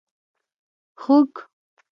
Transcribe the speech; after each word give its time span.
🐖 0.99 1.01
خوګ 1.05 1.31